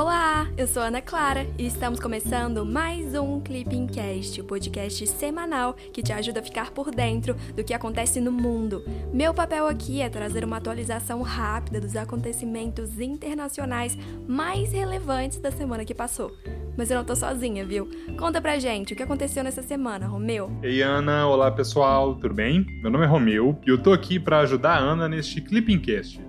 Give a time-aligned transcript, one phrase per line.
[0.00, 5.74] Olá, eu sou Ana Clara e estamos começando mais um Clipping Cast, o podcast semanal
[5.92, 8.84] que te ajuda a ficar por dentro do que acontece no mundo.
[9.12, 13.98] Meu papel aqui é trazer uma atualização rápida dos acontecimentos internacionais
[14.28, 16.30] mais relevantes da semana que passou.
[16.76, 17.90] Mas eu não tô sozinha, viu?
[18.16, 20.48] Conta pra gente o que aconteceu nessa semana, Romeu.
[20.62, 22.64] Ei, Ana, olá pessoal, tudo bem?
[22.82, 26.27] Meu nome é Romeu e eu tô aqui para ajudar a Ana neste Clipping Cast.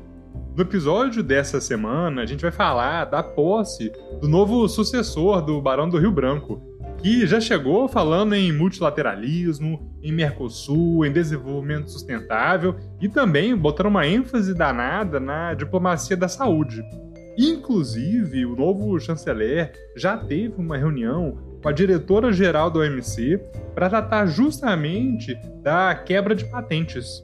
[0.59, 5.87] No episódio dessa semana, a gente vai falar da posse do novo sucessor do Barão
[5.87, 6.61] do Rio Branco,
[6.97, 14.05] que já chegou falando em multilateralismo, em Mercosul, em desenvolvimento sustentável e também botando uma
[14.05, 16.83] ênfase danada na diplomacia da saúde.
[17.37, 23.41] Inclusive, o novo chanceler já teve uma reunião com a diretora-geral da OMC
[23.73, 27.23] para tratar justamente da quebra de patentes.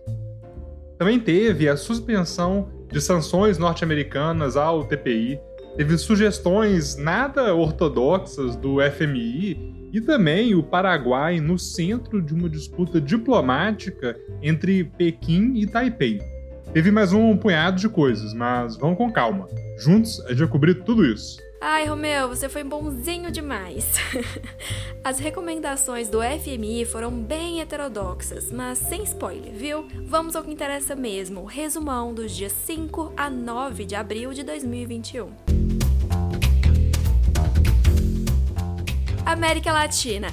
[0.97, 5.39] Também teve a suspensão de sanções norte-americanas ao TPI,
[5.75, 12.99] teve sugestões nada ortodoxas do FMI e também o Paraguai no centro de uma disputa
[12.99, 16.19] diplomática entre Pequim e Taipei.
[16.73, 19.47] Teve mais um punhado de coisas, mas vamos com calma.
[19.77, 21.37] Juntos a gente vai cobrir tudo isso.
[21.67, 23.87] Ai, Romeu, você foi bonzinho demais.
[25.03, 29.87] As recomendações do FMI foram bem heterodoxas, mas sem spoiler, viu?
[30.03, 34.43] Vamos ao que interessa mesmo: o resumão dos dias 5 a 9 de abril de
[34.43, 35.31] 2021.
[39.25, 40.27] América Latina.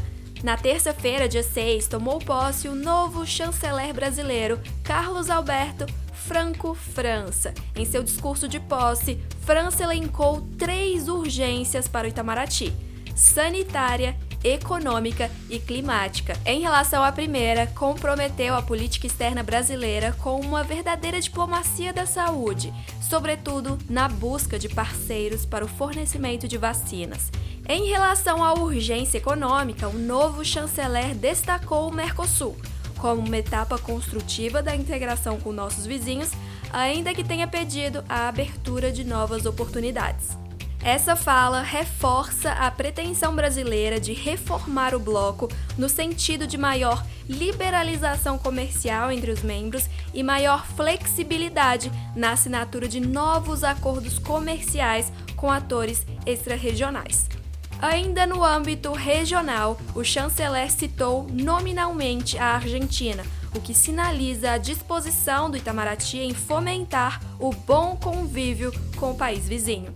[0.44, 5.86] Na terça-feira, dia 6, tomou posse o novo chanceler brasileiro, Carlos Alberto
[6.26, 7.52] Franco França.
[7.74, 12.72] Em seu discurso de posse, França elencou três urgências para o Itamaraty:
[13.14, 16.36] sanitária, econômica e climática.
[16.46, 22.72] Em relação à primeira, comprometeu a política externa brasileira com uma verdadeira diplomacia da saúde,
[23.00, 27.30] sobretudo na busca de parceiros para o fornecimento de vacinas.
[27.68, 32.56] Em relação à urgência econômica, o novo chanceler destacou o Mercosul
[33.02, 36.30] como uma etapa construtiva da integração com nossos vizinhos,
[36.72, 40.38] ainda que tenha pedido a abertura de novas oportunidades.
[40.84, 48.38] Essa fala reforça a pretensão brasileira de reformar o bloco no sentido de maior liberalização
[48.38, 56.06] comercial entre os membros e maior flexibilidade na assinatura de novos acordos comerciais com atores
[56.24, 57.41] extra-regionais.
[57.82, 65.50] Ainda no âmbito regional, o chanceler citou nominalmente a Argentina, o que sinaliza a disposição
[65.50, 69.92] do Itamaraty em fomentar o bom convívio com o país vizinho.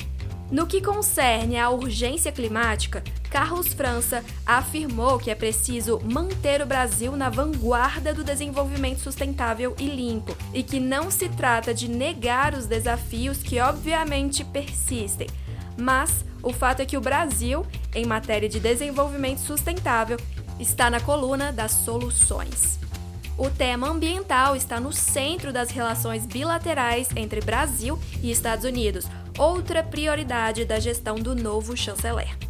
[0.50, 7.16] No que concerne à urgência climática, Carlos França afirmou que é preciso manter o Brasil
[7.16, 12.66] na vanguarda do desenvolvimento sustentável e limpo e que não se trata de negar os
[12.66, 15.28] desafios que obviamente persistem,
[15.78, 20.16] mas o fato é que o Brasil, em matéria de desenvolvimento sustentável,
[20.60, 22.78] está na coluna das soluções.
[23.36, 29.82] O tema ambiental está no centro das relações bilaterais entre Brasil e Estados Unidos, outra
[29.82, 32.45] prioridade da gestão do novo chanceler.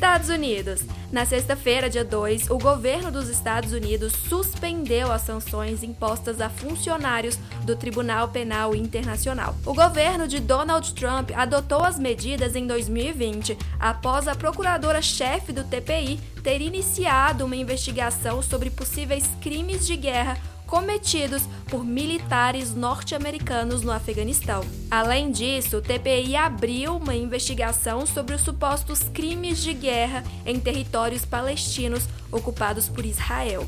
[0.00, 0.80] Estados Unidos.
[1.12, 7.38] Na sexta-feira, dia 2, o governo dos Estados Unidos suspendeu as sanções impostas a funcionários
[7.64, 9.54] do Tribunal Penal Internacional.
[9.66, 16.18] O governo de Donald Trump adotou as medidas em 2020, após a procuradora-chefe do TPI
[16.42, 20.38] ter iniciado uma investigação sobre possíveis crimes de guerra
[20.70, 24.64] cometidos por militares norte-americanos no Afeganistão.
[24.88, 31.24] Além disso, o TPI abriu uma investigação sobre os supostos crimes de guerra em territórios
[31.24, 33.66] palestinos ocupados por Israel.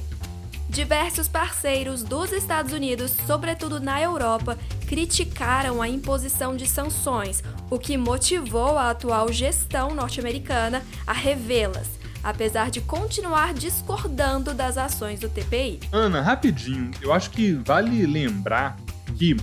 [0.71, 7.97] Diversos parceiros dos Estados Unidos, sobretudo na Europa, criticaram a imposição de sanções, o que
[7.97, 15.81] motivou a atual gestão norte-americana a revê-las apesar de continuar discordando das ações do TPI.
[15.91, 18.77] Ana, rapidinho, eu acho que vale lembrar
[19.17, 19.35] que,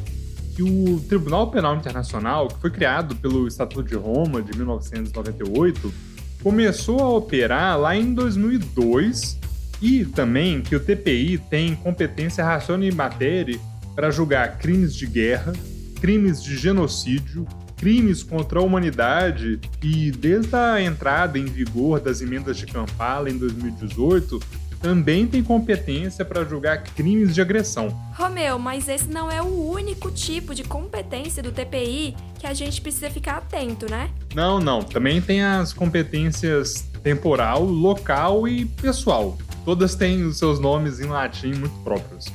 [0.56, 5.94] que o Tribunal Penal Internacional, que foi criado pelo Estatuto de Roma de 1998,
[6.42, 9.38] começou a operar lá em 2002
[9.82, 13.60] e também que o TPI tem competência raciona e matéria
[13.96, 15.54] para julgar crimes de guerra,
[16.00, 17.46] crimes de genocídio,
[17.80, 23.38] crimes contra a humanidade e desde a entrada em vigor das emendas de Kampala em
[23.38, 24.40] 2018,
[24.82, 27.90] também tem competência para julgar crimes de agressão.
[28.14, 32.82] Romeu, mas esse não é o único tipo de competência do TPI que a gente
[32.82, 34.10] precisa ficar atento, né?
[34.34, 34.82] Não, não.
[34.82, 39.38] Também tem as competências temporal, local e pessoal.
[39.66, 42.26] Todas têm os seus nomes em latim muito próprios.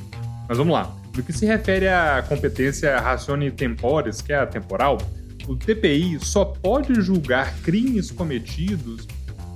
[0.47, 0.95] Mas vamos lá.
[1.15, 4.97] No que se refere à competência ratione temporis, que é a temporal,
[5.47, 9.07] o TPI só pode julgar crimes cometidos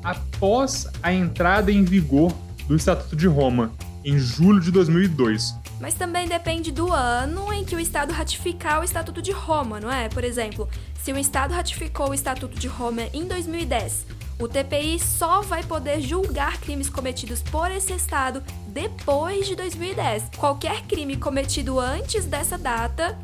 [0.04, 2.34] após a entrada em vigor
[2.68, 3.72] do Estatuto de Roma,
[4.06, 5.56] em julho de 2002.
[5.80, 9.92] Mas também depende do ano em que o Estado ratificar o Estatuto de Roma, não
[9.92, 10.10] é?
[10.10, 10.70] Por exemplo,
[11.02, 14.06] se o Estado ratificou o Estatuto de Roma em 2010,
[14.40, 20.32] o TPI só vai poder julgar crimes cometidos por esse Estado depois de 2010.
[20.38, 23.18] Qualquer crime cometido antes dessa data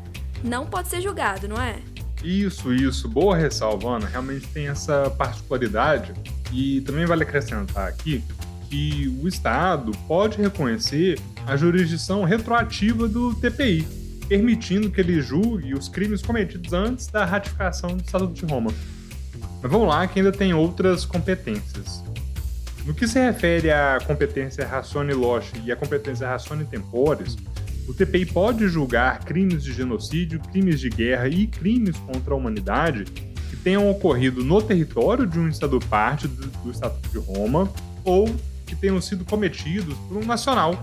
[0.44, 1.76] não pode ser julgado, não é?
[2.22, 3.08] Isso, isso.
[3.08, 4.06] Boa ressalva, Ana.
[4.06, 6.12] Realmente tem essa particularidade.
[6.52, 8.22] E também vale acrescentar aqui
[8.68, 13.86] que o Estado pode reconhecer a jurisdição retroativa do TPI,
[14.28, 18.72] permitindo que ele julgue os crimes cometidos antes da ratificação do Estatuto de Roma.
[19.62, 22.02] Mas vamos lá, que ainda tem outras competências.
[22.84, 27.36] No que se refere à competência ratione loci e à competência ratione temporis,
[27.88, 33.04] o TPI pode julgar crimes de genocídio, crimes de guerra e crimes contra a humanidade
[33.04, 37.72] que tenham ocorrido no território de um Estado parte do, do Estatuto de Roma
[38.04, 38.28] ou
[38.66, 40.78] que tenham sido cometidos por um nacional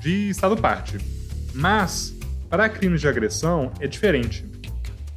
[0.00, 0.98] de Estado parte.
[1.54, 2.14] Mas,
[2.48, 4.44] para crimes de agressão, é diferente.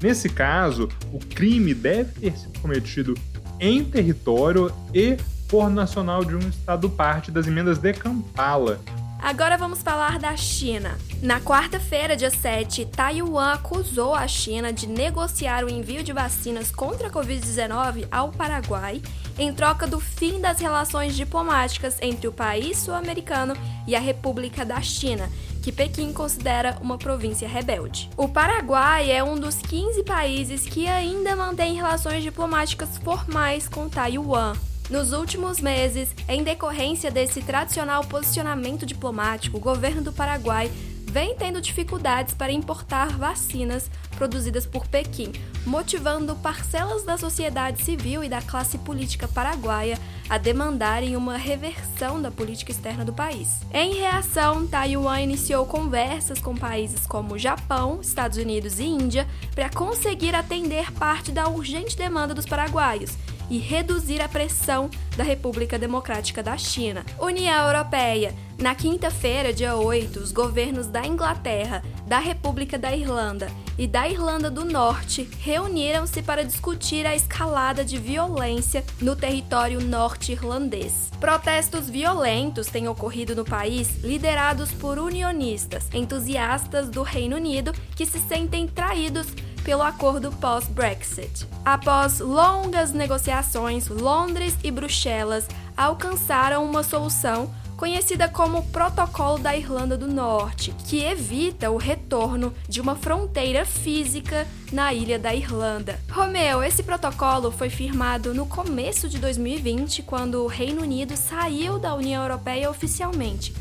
[0.01, 3.17] Nesse caso, o crime deve ter sido cometido
[3.59, 8.79] em território e por nacional de um Estado parte das emendas de Kampala,
[9.23, 10.97] Agora vamos falar da China.
[11.21, 17.07] Na quarta-feira, dia 7, Taiwan acusou a China de negociar o envio de vacinas contra
[17.07, 19.01] a Covid-19 ao Paraguai
[19.39, 23.55] em troca do fim das relações diplomáticas entre o país sul-americano
[23.87, 25.29] e a República da China,
[25.63, 28.09] que Pequim considera uma província rebelde.
[28.17, 34.53] O Paraguai é um dos 15 países que ainda mantém relações diplomáticas formais com Taiwan.
[34.89, 40.69] Nos últimos meses, em decorrência desse tradicional posicionamento diplomático, o governo do Paraguai
[41.09, 45.31] vem tendo dificuldades para importar vacinas produzidas por Pequim,
[45.65, 49.97] motivando parcelas da sociedade civil e da classe política paraguaia
[50.29, 53.59] a demandarem uma reversão da política externa do país.
[53.73, 60.35] Em reação, Taiwan iniciou conversas com países como Japão, Estados Unidos e Índia para conseguir
[60.35, 63.11] atender parte da urgente demanda dos paraguaios
[63.53, 67.05] e reduzir a pressão da República Democrática da China.
[67.19, 68.33] União Europeia.
[68.57, 73.47] Na quinta-feira, dia 8, os governos da Inglaterra, da República da Irlanda
[73.77, 81.11] e da Irlanda do Norte reuniram-se para discutir a escalada de violência no território norte-irlandês.
[81.19, 88.19] Protestos violentos têm ocorrido no país, liderados por unionistas, entusiastas do Reino Unido que se
[88.19, 89.27] sentem traídos
[89.63, 91.47] pelo acordo pós-Brexit.
[91.63, 97.49] Após longas negociações, Londres e Bruxelas alcançaram uma solução
[97.83, 104.47] conhecida como Protocolo da Irlanda do Norte, que evita o retorno de uma fronteira física
[104.71, 105.99] na ilha da Irlanda.
[106.09, 111.93] Romeu, esse protocolo foi firmado no começo de 2020, quando o Reino Unido saiu da
[111.93, 113.53] União Europeia oficialmente.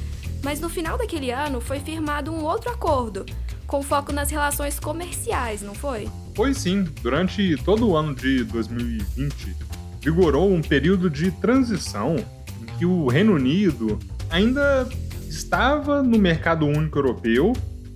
[0.42, 3.24] Mas no final daquele ano foi firmado um outro acordo,
[3.72, 6.06] com foco nas relações comerciais, não foi?
[6.34, 6.86] Foi sim.
[7.02, 9.56] Durante todo o ano de 2020,
[9.98, 12.16] vigorou um período de transição
[12.60, 13.98] em que o Reino Unido
[14.28, 14.86] ainda
[15.26, 17.54] estava no mercado único europeu,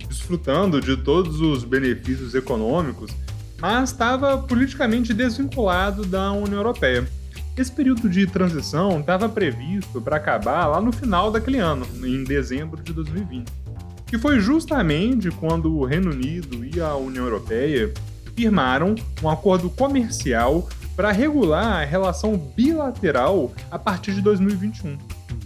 [0.09, 3.11] desfrutando de todos os benefícios econômicos,
[3.59, 7.07] mas estava politicamente desvinculado da União Europeia.
[7.55, 12.81] Esse período de transição estava previsto para acabar lá no final daquele ano, em dezembro
[12.81, 13.66] de 2020
[14.07, 17.93] que foi justamente quando o Reino Unido e a União Europeia
[18.35, 24.97] firmaram um acordo comercial para regular a relação bilateral a partir de 2021.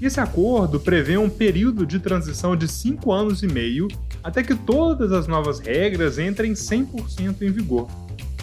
[0.01, 3.87] Esse acordo prevê um período de transição de cinco anos e meio
[4.23, 7.87] até que todas as novas regras entrem 100% em vigor.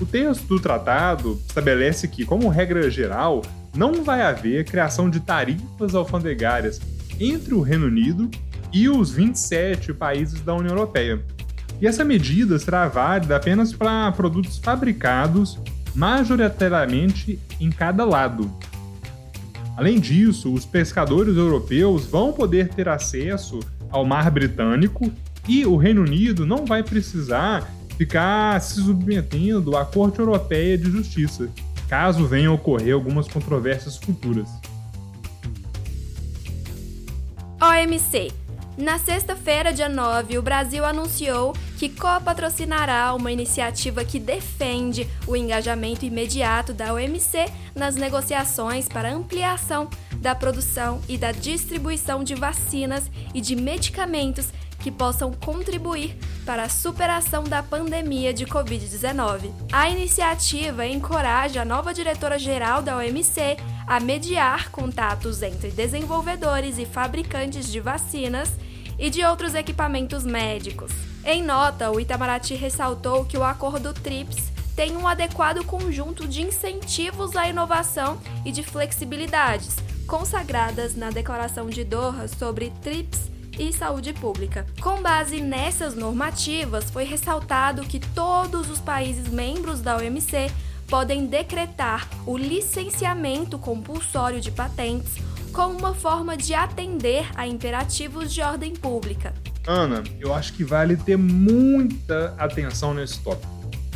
[0.00, 3.42] O texto do tratado estabelece que, como regra geral,
[3.74, 6.80] não vai haver criação de tarifas alfandegárias
[7.18, 8.30] entre o Reino Unido
[8.72, 11.22] e os 27 países da União Europeia.
[11.80, 15.58] E essa medida será válida apenas para produtos fabricados
[15.94, 18.52] majoritariamente em cada lado.
[19.76, 23.60] Além disso, os pescadores europeus vão poder ter acesso
[23.90, 25.10] ao mar britânico
[25.46, 31.48] e o Reino Unido não vai precisar ficar se submetendo à Corte Europeia de Justiça,
[31.88, 34.48] caso venham a ocorrer algumas controvérsias futuras.
[37.60, 38.32] OMC
[38.78, 46.04] na sexta-feira, dia 9, o Brasil anunciou que co-patrocinará uma iniciativa que defende o engajamento
[46.04, 53.40] imediato da OMC nas negociações para ampliação da produção e da distribuição de vacinas e
[53.40, 56.16] de medicamentos que possam contribuir
[56.46, 59.52] para a superação da pandemia de Covid-19.
[59.72, 63.56] A iniciativa encoraja a nova diretora-geral da OMC
[63.88, 68.52] a mediar contatos entre desenvolvedores e fabricantes de vacinas
[68.98, 70.90] e de outros equipamentos médicos.
[71.24, 77.36] Em nota, o Itamaraty ressaltou que o acordo TRIPS tem um adequado conjunto de incentivos
[77.36, 79.76] à inovação e de flexibilidades,
[80.06, 84.66] consagradas na Declaração de Doha sobre TRIPS e saúde pública.
[84.80, 90.50] Com base nessas normativas, foi ressaltado que todos os países membros da OMC
[90.88, 95.16] podem decretar o licenciamento compulsório de patentes
[95.48, 99.34] como uma forma de atender a imperativos de ordem pública.
[99.66, 103.52] Ana, eu acho que vale ter muita atenção nesse tópico.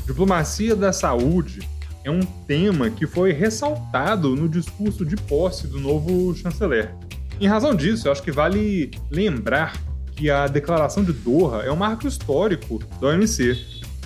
[0.06, 1.60] Diplomacia da saúde
[2.04, 6.94] é um tema que foi ressaltado no discurso de posse do novo chanceler.
[7.40, 9.80] Em razão disso, eu acho que vale lembrar
[10.14, 13.58] que a Declaração de Doha é um marco histórico da OMC.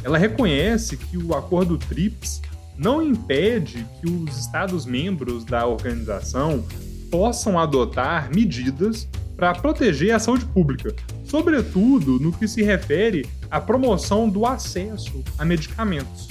[0.04, 2.42] Ela reconhece que o acordo TRIPS
[2.78, 6.64] não impede que os Estados-membros da organização
[7.10, 10.94] possam adotar medidas para proteger a saúde pública,
[11.24, 16.28] sobretudo no que se refere à promoção do acesso a medicamentos.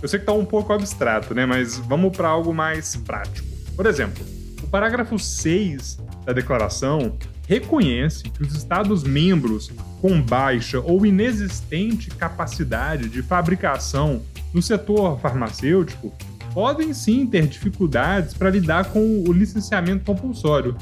[0.00, 1.46] Eu sei que está um pouco abstrato, né?
[1.46, 3.48] Mas vamos para algo mais prático.
[3.74, 4.24] Por exemplo,
[4.62, 7.16] o parágrafo 6 da declaração
[7.48, 14.22] reconhece que os Estados-membros com baixa ou inexistente capacidade de fabricação
[14.52, 16.12] no setor farmacêutico
[16.54, 20.76] podem sim ter dificuldades para lidar com o licenciamento compulsório,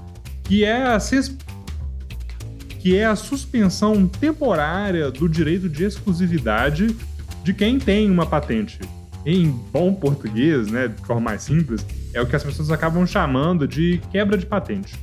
[0.44, 0.98] que é a
[2.78, 6.94] que é a suspensão temporária do direito de exclusividade
[7.42, 8.80] de quem tem uma patente.
[9.24, 13.68] Em bom português, né, de forma mais simples, é o que as pessoas acabam chamando
[13.68, 14.98] de quebra de patente.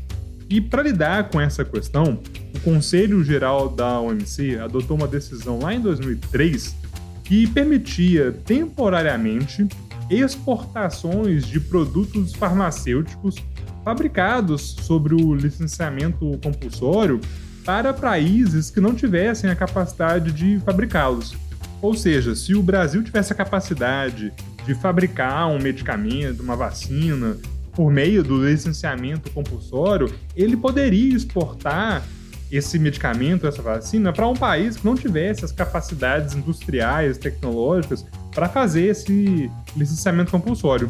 [0.49, 2.19] E para lidar com essa questão,
[2.53, 6.75] o Conselho Geral da OMC adotou uma decisão lá em 2003
[7.23, 9.67] que permitia temporariamente
[10.09, 13.35] exportações de produtos farmacêuticos
[13.83, 17.19] fabricados sobre o licenciamento compulsório
[17.63, 21.35] para países que não tivessem a capacidade de fabricá-los.
[21.81, 24.33] Ou seja, se o Brasil tivesse a capacidade
[24.65, 27.37] de fabricar um medicamento, uma vacina,
[27.73, 32.03] por meio do licenciamento compulsório, ele poderia exportar
[32.51, 38.49] esse medicamento, essa vacina, para um país que não tivesse as capacidades industriais, tecnológicas para
[38.49, 40.87] fazer esse licenciamento compulsório.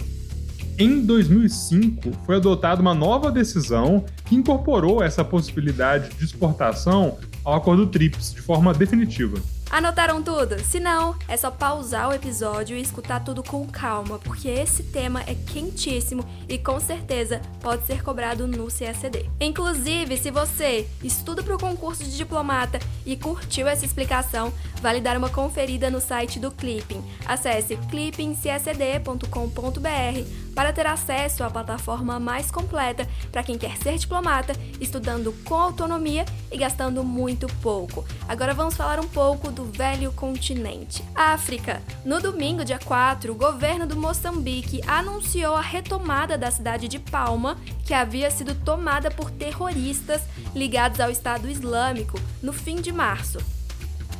[0.78, 7.86] Em 2005, foi adotada uma nova decisão que incorporou essa possibilidade de exportação ao acordo
[7.88, 9.38] TRIPS de forma definitiva.
[9.70, 10.58] Anotaram tudo?
[10.64, 15.22] Se não, é só pausar o episódio e escutar tudo com calma, porque esse tema
[15.28, 19.30] é quentíssimo e com certeza pode ser cobrado no CSD.
[19.40, 25.16] Inclusive, se você estuda para o concurso de diplomata e curtiu essa explicação, vale dar
[25.16, 27.04] uma conferida no site do Clipping.
[27.28, 35.34] Acesse clippingcsd.com.br para ter acesso à plataforma mais completa para quem quer ser diplomata, estudando
[35.46, 38.06] com autonomia e gastando muito pouco.
[38.28, 41.04] Agora vamos falar um pouco do velho continente.
[41.16, 41.82] África.
[42.06, 47.58] No domingo, dia 4, o governo do Moçambique anunciou a retomada da cidade de Palma,
[47.86, 50.22] que havia sido tomada por terroristas
[50.56, 53.59] ligados ao Estado Islâmico no fim de março.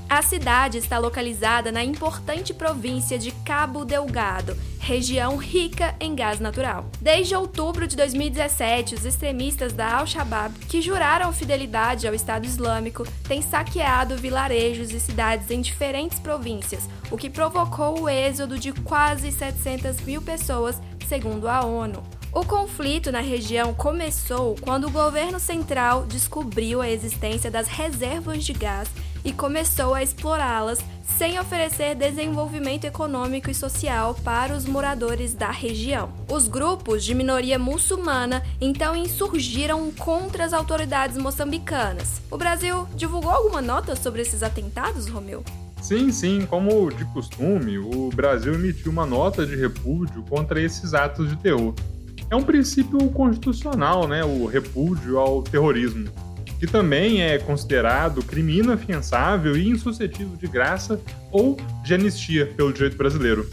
[0.10, 6.90] A cidade está localizada na importante província de Cabo Delgado, região rica em gás natural.
[7.00, 13.44] Desde outubro de 2017, os extremistas da Al-Shabaab, que juraram fidelidade ao Estado Islâmico, têm
[13.44, 20.02] saqueado vilarejos e cidades em diferentes províncias, o que provocou o êxodo de quase 700
[20.02, 22.04] mil pessoas, segundo a ONU.
[22.34, 28.54] O conflito na região começou quando o governo central descobriu a existência das reservas de
[28.54, 28.88] gás
[29.24, 30.80] e começou a explorá-las
[31.18, 36.14] sem oferecer desenvolvimento econômico e social para os moradores da região.
[36.32, 42.22] Os grupos de minoria muçulmana então insurgiram contra as autoridades moçambicanas.
[42.32, 45.44] O Brasil divulgou alguma nota sobre esses atentados, Romeu?
[45.82, 51.30] Sim, sim, como de costume, o Brasil emitiu uma nota de repúdio contra esses atos
[51.30, 51.74] de terror.
[52.30, 56.10] É um princípio constitucional, né, o repúdio ao terrorismo
[56.60, 61.00] que também é considerado crime inafiançável e insuscetível de graça
[61.32, 63.50] ou de anistia pelo direito brasileiro.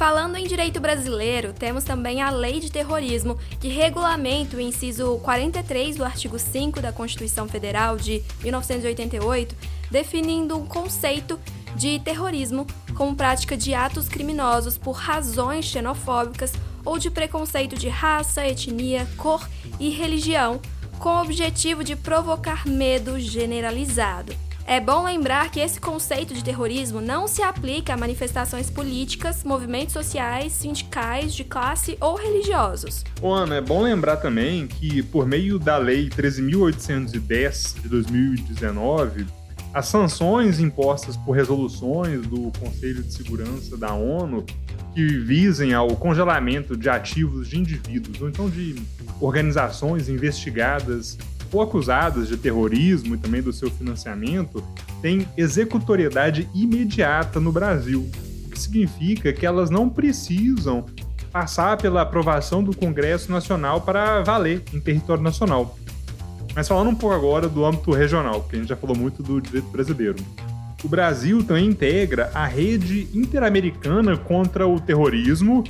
[0.00, 5.96] Falando em direito brasileiro, temos também a Lei de Terrorismo, que regulamenta o inciso 43
[5.96, 9.54] do artigo 5 da Constituição Federal de 1988,
[9.90, 11.38] definindo um conceito
[11.76, 18.46] de terrorismo como prática de atos criminosos por razões xenofóbicas ou de preconceito de raça,
[18.46, 19.46] etnia, cor
[19.78, 20.62] e religião
[21.00, 24.34] com o objetivo de provocar medo generalizado.
[24.66, 29.94] É bom lembrar que esse conceito de terrorismo não se aplica a manifestações políticas, movimentos
[29.94, 33.02] sociais, sindicais, de classe ou religiosos.
[33.20, 39.26] Ô Ana, é bom lembrar também que, por meio da Lei 13.810 de 2019,
[39.72, 44.44] as sanções impostas por resoluções do Conselho de Segurança da ONU
[44.94, 48.82] que visem ao congelamento de ativos de indivíduos ou então de
[49.20, 51.16] organizações investigadas
[51.52, 54.62] ou acusadas de terrorismo e também do seu financiamento
[55.00, 58.08] têm executoriedade imediata no Brasil,
[58.46, 60.84] o que significa que elas não precisam
[61.32, 65.76] passar pela aprovação do Congresso Nacional para valer em território nacional.
[66.60, 69.40] Mas falando um pouco agora do âmbito regional, porque a gente já falou muito do
[69.40, 70.16] direito brasileiro.
[70.84, 75.64] O Brasil também integra a rede interamericana contra o terrorismo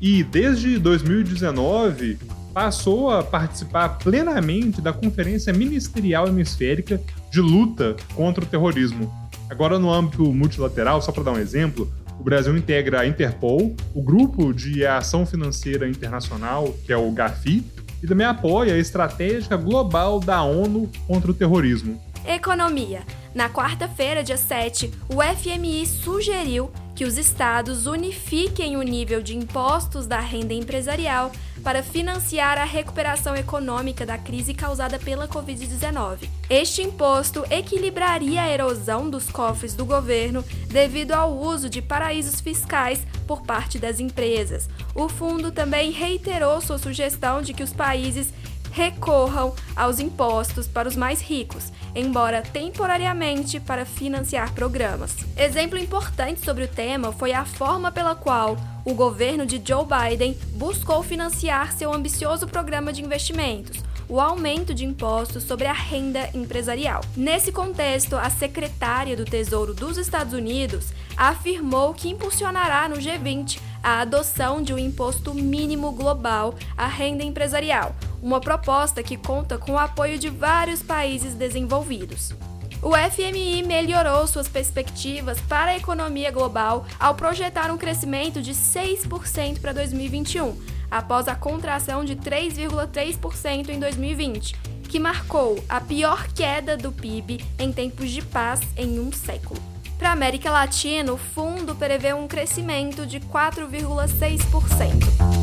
[0.00, 2.16] e desde 2019
[2.54, 9.12] passou a participar plenamente da Conferência Ministerial Hemisférica de Luta contra o Terrorismo.
[9.50, 14.00] Agora, no âmbito multilateral, só para dar um exemplo, o Brasil integra a Interpol, o
[14.00, 17.64] Grupo de Ação Financeira Internacional, que é o GAFI,
[18.02, 22.00] e também apoia a Estratégia Global da ONU contra o Terrorismo.
[22.26, 23.02] Economia.
[23.34, 30.06] Na quarta-feira, dia 7, o FMI sugeriu que os estados unifiquem o nível de impostos
[30.06, 31.30] da renda empresarial
[31.62, 36.26] para financiar a recuperação econômica da crise causada pela Covid-19.
[36.48, 43.06] Este imposto equilibraria a erosão dos cofres do governo devido ao uso de paraísos fiscais
[43.26, 44.66] por parte das empresas.
[44.94, 48.32] O fundo também reiterou sua sugestão de que os países
[48.76, 55.16] recorram aos impostos para os mais ricos, embora temporariamente para financiar programas.
[55.34, 58.54] Exemplo importante sobre o tema foi a forma pela qual
[58.84, 64.84] o governo de Joe Biden buscou financiar seu ambicioso programa de investimentos, o aumento de
[64.84, 67.00] impostos sobre a renda empresarial.
[67.16, 74.00] Nesse contexto, a secretária do Tesouro dos Estados Unidos afirmou que impulsionará no G20 a
[74.00, 77.94] adoção de um imposto mínimo global à renda empresarial,
[78.26, 82.34] uma proposta que conta com o apoio de vários países desenvolvidos.
[82.82, 89.60] O FMI melhorou suas perspectivas para a economia global ao projetar um crescimento de 6%
[89.60, 90.60] para 2021,
[90.90, 94.56] após a contração de 3,3% em 2020,
[94.88, 99.62] que marcou a pior queda do PIB em tempos de paz em um século.
[99.98, 105.35] Para a América Latina, o fundo prevê um crescimento de 4,6%.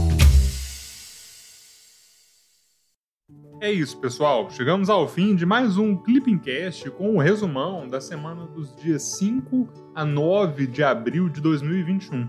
[3.64, 4.50] É isso, pessoal.
[4.52, 8.76] Chegamos ao fim de mais um Clipping Cast com o um resumão da semana dos
[8.76, 12.28] dias 5 a 9 de abril de 2021.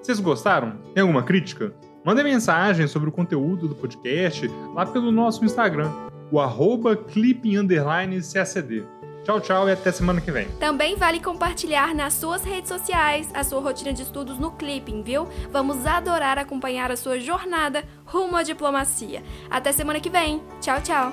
[0.00, 0.78] Vocês gostaram?
[0.94, 1.74] Tem alguma crítica?
[2.02, 5.92] Mandem mensagem sobre o conteúdo do podcast lá pelo nosso Instagram,
[6.32, 8.86] o arroba clipping__cacd.
[9.24, 10.48] Tchau, tchau e até semana que vem.
[10.58, 15.28] Também vale compartilhar nas suas redes sociais a sua rotina de estudos no Clipping, viu?
[15.50, 19.22] Vamos adorar acompanhar a sua jornada rumo à diplomacia.
[19.50, 20.42] Até semana que vem.
[20.60, 21.12] Tchau, tchau.